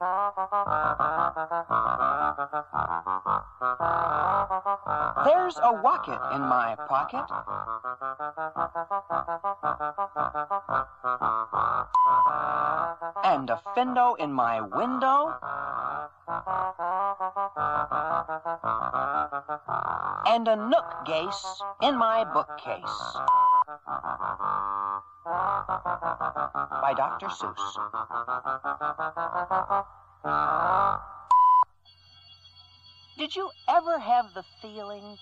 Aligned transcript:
There's 0.00 0.08
a 5.62 5.78
wocket 5.82 6.18
in 6.32 6.40
my 6.40 6.74
pocket. 6.88 7.26
And 13.24 13.50
a 13.50 13.60
findow 13.76 14.14
in 14.18 14.32
my 14.32 14.62
window. 14.62 15.34
And 20.26 20.46
a 20.46 20.54
nook 20.54 21.04
gase 21.04 21.60
in 21.82 21.98
my 21.98 22.22
bookcase. 22.22 23.16
By 26.80 26.94
Dr. 26.96 27.26
Seuss. 27.26 27.78
Did 33.18 33.34
you 33.34 33.50
ever 33.68 33.98
have 33.98 34.32
the 34.32 34.44
feeling 34.62 35.18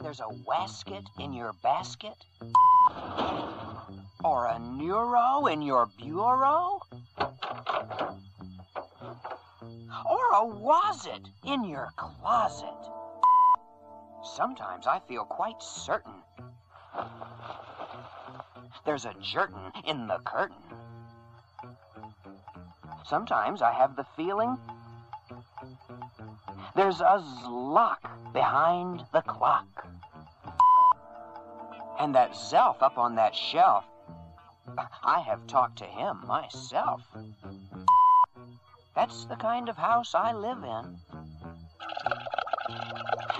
there's 0.00 0.20
a 0.20 0.28
wasket 0.48 1.06
in 1.20 1.32
your 1.32 1.52
basket? 1.62 2.16
Or 4.24 4.46
a 4.46 4.58
nureau 4.58 5.46
in 5.52 5.62
your 5.62 5.86
bureau? 5.96 6.80
Or 10.08 10.30
a 10.32 10.44
woset 10.44 11.26
in 11.44 11.64
your 11.64 11.90
closet? 11.96 12.68
Sometimes 14.24 14.86
I 14.86 15.00
feel 15.08 15.24
quite 15.24 15.62
certain 15.62 16.22
there's 18.86 19.04
a 19.04 19.14
jertain 19.20 19.72
in 19.84 20.06
the 20.06 20.18
curtain. 20.24 20.56
Sometimes 23.04 23.60
I 23.60 23.72
have 23.72 23.96
the 23.96 24.06
feeling 24.16 24.56
there's 26.76 27.00
a 27.00 27.22
zlock 27.42 27.98
behind 28.32 29.04
the 29.12 29.22
clock. 29.22 29.66
And 31.98 32.14
that 32.14 32.32
Zelf 32.32 32.82
up 32.82 32.96
on 32.96 33.16
that 33.16 33.34
shelf, 33.34 33.84
I 35.04 35.20
have 35.20 35.46
talked 35.46 35.78
to 35.78 35.84
him 35.84 36.26
myself. 36.26 37.02
That's 38.94 39.24
the 39.26 39.36
kind 39.36 39.68
of 39.68 39.76
house 39.76 40.14
I 40.14 40.32
live 40.32 40.64
in. 40.64 40.98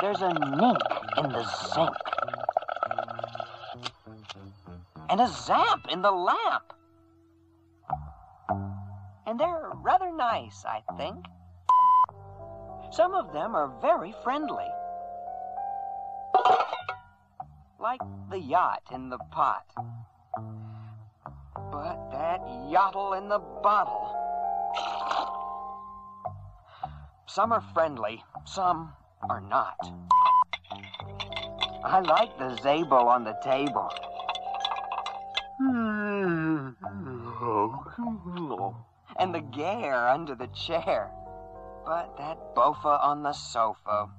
There's 0.00 0.22
a 0.22 0.32
nink 0.32 0.78
in 1.18 1.32
the 1.32 1.44
sink. 1.44 1.96
And 5.10 5.20
a 5.20 5.26
zamp 5.26 5.90
in 5.92 6.02
the 6.02 6.12
lamp. 6.12 6.72
And 9.26 9.38
they're 9.38 9.70
rather 9.74 10.10
nice, 10.12 10.64
I 10.64 10.82
think. 10.96 11.24
Some 12.92 13.14
of 13.14 13.32
them 13.32 13.54
are 13.54 13.72
very 13.80 14.14
friendly. 14.24 14.68
Like 17.78 18.00
the 18.30 18.38
yot 18.38 18.82
in 18.92 19.10
the 19.10 19.18
pot. 19.30 19.64
But 21.70 22.10
that 22.12 22.40
yottle 22.68 23.14
in 23.16 23.28
the 23.28 23.38
bottle. 23.38 24.16
Some 27.26 27.52
are 27.52 27.62
friendly, 27.72 28.24
some 28.44 28.92
are 29.28 29.40
not. 29.40 29.76
I 31.84 32.00
like 32.00 32.36
the 32.38 32.56
Zable 32.62 33.06
on 33.06 33.24
the 33.24 33.36
table. 33.42 33.88
Hmm. 35.58 36.70
And 39.18 39.34
the 39.34 39.40
Ghair 39.40 40.12
under 40.12 40.34
the 40.34 40.48
chair. 40.48 41.10
But 41.86 42.16
that 42.18 42.54
Bofa 42.54 43.02
on 43.02 43.22
the 43.22 43.32
sofa. 43.32 44.10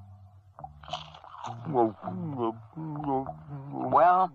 Well, 3.92 4.32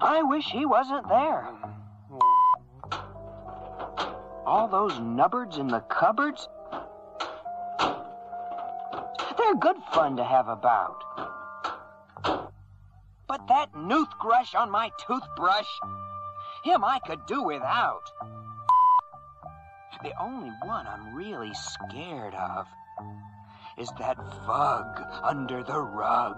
I 0.00 0.22
wish 0.22 0.46
he 0.46 0.66
wasn't 0.66 1.08
there. 1.08 1.48
All 4.46 4.68
those 4.68 4.98
nupboards 5.00 5.56
in 5.56 5.68
the 5.68 5.80
cupboards, 5.80 6.48
they're 9.38 9.54
good 9.58 9.76
fun 9.92 10.16
to 10.16 10.24
have 10.24 10.48
about. 10.48 11.02
But 13.26 13.48
that 13.48 13.72
noothgrush 13.72 14.54
on 14.54 14.70
my 14.70 14.90
toothbrush, 15.06 15.68
him 16.62 16.84
I 16.84 16.98
could 17.06 17.24
do 17.26 17.42
without. 17.42 18.10
The 20.02 20.12
only 20.20 20.50
one 20.64 20.86
I'm 20.86 21.14
really 21.14 21.52
scared 21.54 22.34
of 22.34 22.66
is 23.78 23.90
that 23.98 24.18
vug 24.46 25.00
under 25.22 25.62
the 25.62 25.80
rug. 25.80 26.36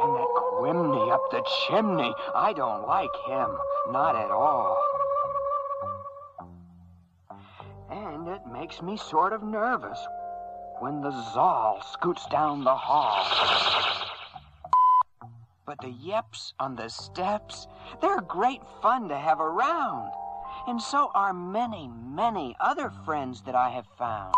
And 0.00 0.14
that 0.14 0.28
Quimney 0.36 1.10
up 1.10 1.27
the 1.38 1.48
chimney. 1.68 2.12
I 2.34 2.52
don't 2.52 2.86
like 2.86 3.14
him. 3.26 3.48
Not 3.90 4.16
at 4.16 4.30
all. 4.30 4.76
And 7.90 8.28
it 8.28 8.40
makes 8.52 8.82
me 8.82 8.96
sort 8.96 9.32
of 9.32 9.42
nervous 9.42 9.98
when 10.80 11.00
the 11.00 11.12
Zal 11.32 11.80
scoots 11.92 12.26
down 12.26 12.64
the 12.64 12.74
hall. 12.74 13.24
But 15.64 15.80
the 15.80 15.92
yeps 15.92 16.54
on 16.58 16.74
the 16.74 16.88
steps, 16.88 17.68
they're 18.00 18.20
great 18.20 18.62
fun 18.82 19.08
to 19.08 19.16
have 19.16 19.40
around. 19.40 20.10
And 20.66 20.82
so 20.82 21.10
are 21.14 21.32
many, 21.32 21.88
many 21.88 22.56
other 22.58 22.90
friends 23.04 23.42
that 23.42 23.54
I 23.54 23.70
have 23.70 23.86
found. 23.96 24.34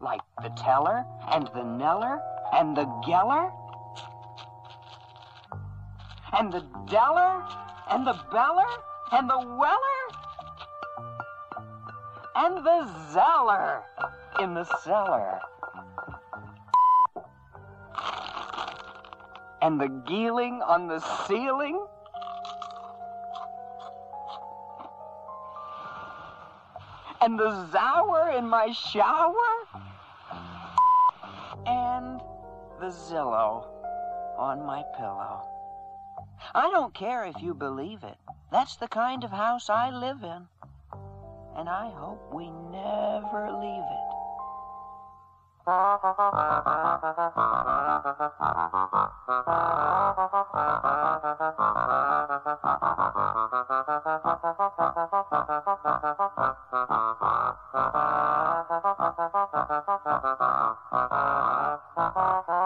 Like 0.00 0.20
the 0.42 0.50
Teller 0.50 1.04
and 1.32 1.48
the 1.48 1.64
Neller 1.64 2.20
and 2.52 2.76
the 2.76 2.84
Geller 3.04 3.50
and 6.32 6.52
the 6.52 6.60
Deller 6.86 7.42
and 7.90 8.06
the 8.06 8.18
Beller 8.30 8.64
and 9.12 9.28
the 9.30 9.38
Weller 9.38 9.96
and 12.36 12.58
the 12.58 13.12
Zeller 13.12 13.82
in 14.40 14.54
the 14.54 14.64
cellar. 14.82 15.40
And 19.62 19.80
the 19.80 19.88
Geeling 20.06 20.60
on 20.62 20.86
the 20.86 21.00
ceiling. 21.26 21.84
And 27.22 27.38
the 27.38 27.66
Zower 27.72 28.38
in 28.38 28.46
my 28.46 28.70
shower. 28.70 29.50
And 31.66 32.20
the 32.78 32.90
Zillow 32.90 33.64
on 34.38 34.64
my 34.64 34.82
pillow. 34.96 35.55
I 36.56 36.70
don't 36.70 36.94
care 36.94 37.26
if 37.26 37.42
you 37.42 37.52
believe 37.52 38.02
it. 38.02 38.16
That's 38.50 38.76
the 38.76 38.88
kind 38.88 39.24
of 39.24 39.30
house 39.30 39.68
I 39.68 39.90
live 39.90 40.22
in. 40.22 40.46
And 41.54 41.68
I 41.68 41.90
hope 41.90 42.32
we 42.32 42.50
never 42.72 43.52
leave 43.52 43.84
it. 43.92 44.12